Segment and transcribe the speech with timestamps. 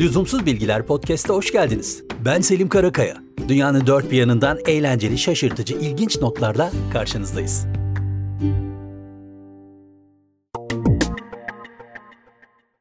[0.00, 2.04] Lüzumsuz Bilgiler Podcast'a hoş geldiniz.
[2.24, 3.16] Ben Selim Karakaya.
[3.48, 7.66] Dünyanın dört bir yanından eğlenceli, şaşırtıcı, ilginç notlarla karşınızdayız.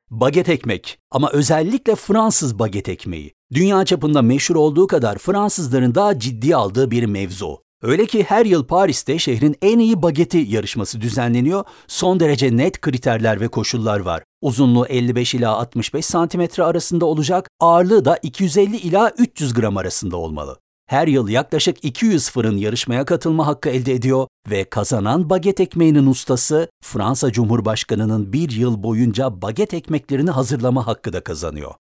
[0.09, 3.33] Baget ekmek ama özellikle Fransız baget ekmeği.
[3.54, 7.63] Dünya çapında meşhur olduğu kadar Fransızların daha ciddi aldığı bir mevzu.
[7.81, 11.63] Öyle ki her yıl Paris'te şehrin en iyi bageti yarışması düzenleniyor.
[11.88, 14.23] Son derece net kriterler ve koşullar var.
[14.41, 20.59] Uzunluğu 55 ila 65 santimetre arasında olacak, ağırlığı da 250 ila 300 gram arasında olmalı.
[20.89, 26.69] Her yıl yaklaşık 200 fırın yarışmaya katılma hakkı elde ediyor ve kazanan baget ekmeğinin ustası
[26.83, 31.73] Fransa Cumhurbaşkanı'nın bir yıl boyunca baget ekmeklerini hazırlama hakkı da kazanıyor.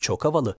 [0.00, 0.56] Çok havalı.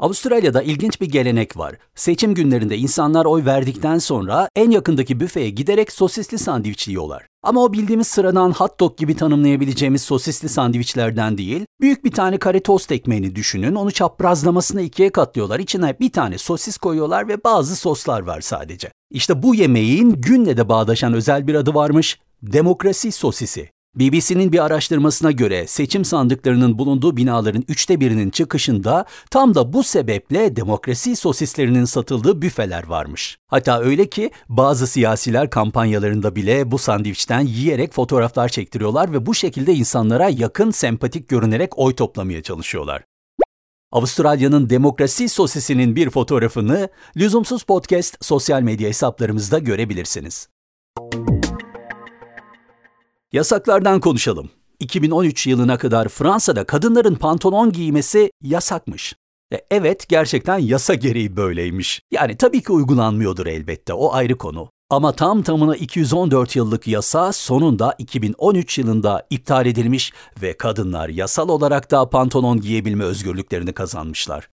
[0.00, 1.74] Avustralya'da ilginç bir gelenek var.
[1.94, 7.26] Seçim günlerinde insanlar oy verdikten sonra en yakındaki büfeye giderek sosisli sandviç yiyorlar.
[7.42, 12.60] Ama o bildiğimiz sıradan hot dog gibi tanımlayabileceğimiz sosisli sandviçlerden değil, büyük bir tane kare
[12.60, 18.20] tost ekmeğini düşünün, onu çaprazlamasına ikiye katlıyorlar, içine bir tane sosis koyuyorlar ve bazı soslar
[18.20, 18.90] var sadece.
[19.10, 23.70] İşte bu yemeğin günle de bağdaşan özel bir adı varmış, demokrasi sosisi.
[23.98, 30.56] BBC'nin bir araştırmasına göre seçim sandıklarının bulunduğu binaların üçte birinin çıkışında tam da bu sebeple
[30.56, 33.38] demokrasi sosislerinin satıldığı büfeler varmış.
[33.46, 39.74] Hatta öyle ki bazı siyasiler kampanyalarında bile bu sandviçten yiyerek fotoğraflar çektiriyorlar ve bu şekilde
[39.74, 43.02] insanlara yakın sempatik görünerek oy toplamaya çalışıyorlar.
[43.92, 50.48] Avustralya'nın demokrasi sosisinin bir fotoğrafını Lüzumsuz Podcast sosyal medya hesaplarımızda görebilirsiniz.
[53.32, 54.50] Yasaklardan konuşalım.
[54.80, 59.14] 2013 yılına kadar Fransa'da kadınların pantolon giymesi yasakmış.
[59.52, 62.02] E, evet gerçekten yasa gereği böyleymiş.
[62.10, 64.70] Yani tabii ki uygulanmıyordur elbette o ayrı konu.
[64.90, 71.90] Ama tam tamına 214 yıllık yasa sonunda 2013 yılında iptal edilmiş ve kadınlar yasal olarak
[71.90, 74.48] da pantolon giyebilme özgürlüklerini kazanmışlar.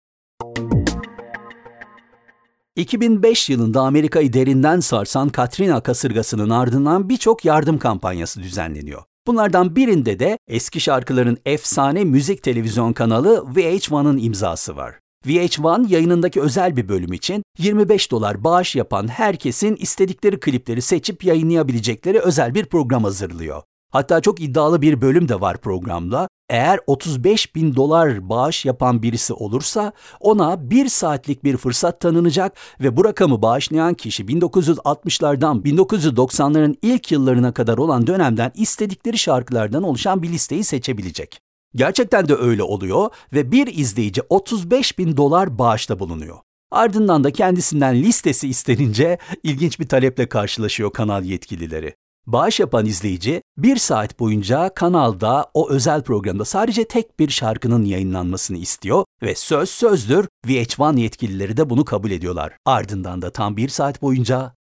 [2.77, 9.03] 2005 yılında Amerika'yı derinden sarsan Katrina kasırgasının ardından birçok yardım kampanyası düzenleniyor.
[9.27, 14.95] Bunlardan birinde de eski şarkıların efsane müzik televizyon kanalı VH1'ın imzası var.
[15.27, 22.19] VH1 yayınındaki özel bir bölüm için 25 dolar bağış yapan herkesin istedikleri klipleri seçip yayınlayabilecekleri
[22.19, 23.63] özel bir program hazırlıyor.
[23.91, 26.29] Hatta çok iddialı bir bölüm de var programda.
[26.52, 32.96] Eğer 35 bin dolar bağış yapan birisi olursa ona bir saatlik bir fırsat tanınacak ve
[32.96, 40.29] bu rakamı bağışlayan kişi 1960'lardan 1990'ların ilk yıllarına kadar olan dönemden istedikleri şarkılardan oluşan bir
[40.29, 41.41] listeyi seçebilecek.
[41.74, 46.36] Gerçekten de öyle oluyor ve bir izleyici 35 bin dolar bağışta bulunuyor.
[46.70, 51.95] Ardından da kendisinden listesi istenince ilginç bir taleple karşılaşıyor kanal yetkilileri.
[52.27, 58.59] Bağış yapan izleyici bir saat boyunca kanalda o özel programda sadece tek bir şarkının yayınlanmasını
[58.59, 62.53] istiyor ve söz sözdür VH1 yetkilileri de bunu kabul ediyorlar.
[62.67, 64.55] Ardından da tam bir saat boyunca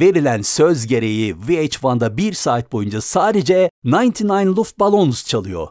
[0.00, 5.68] verilen söz gereği VH1'da bir saat boyunca sadece 99 Luftballons çalıyor.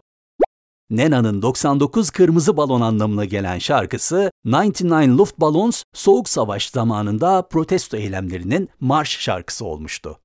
[0.89, 9.19] Nena'nın 99 kırmızı balon anlamına gelen şarkısı 99 Luftballons Soğuk Savaş zamanında protesto eylemlerinin marş
[9.19, 10.19] şarkısı olmuştu.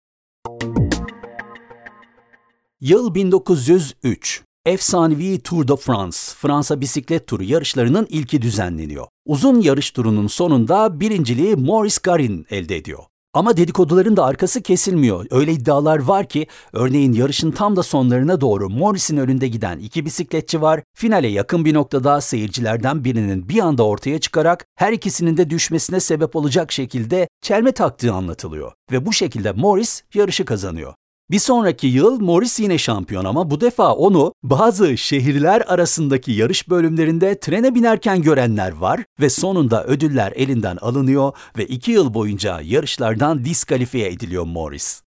[2.81, 4.43] Yıl 1903.
[4.67, 9.07] Efsanevi Tour de France, Fransa bisiklet turu yarışlarının ilki düzenleniyor.
[9.27, 13.05] Uzun yarış turunun sonunda birinciliği Maurice Garin elde ediyor.
[13.35, 15.27] Ama dedikoduların da arkası kesilmiyor.
[15.31, 20.63] Öyle iddialar var ki örneğin yarışın tam da sonlarına doğru Morris'in önünde giden iki bisikletçi
[20.63, 20.83] var.
[20.95, 26.37] Finale yakın bir noktada seyircilerden birinin bir anda ortaya çıkarak her ikisinin de düşmesine sebep
[26.37, 28.73] olacak şekilde çelme taktığı anlatılıyor.
[28.93, 30.95] Ve bu şekilde Morris yarışı kazanıyor.
[31.33, 37.41] Bir sonraki yıl Morris yine şampiyon ama bu defa onu bazı şehirler arasındaki yarış bölümlerinde
[37.41, 44.09] trene binerken görenler var ve sonunda ödüller elinden alınıyor ve iki yıl boyunca yarışlardan diskalifiye
[44.09, 45.03] ediliyor Morris.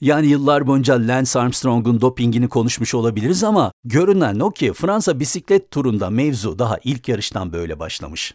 [0.00, 6.10] Yani yıllar boyunca Lance Armstrong'un dopingini konuşmuş olabiliriz ama görünen o ki Fransa bisiklet turunda
[6.10, 8.34] mevzu daha ilk yarıştan böyle başlamış.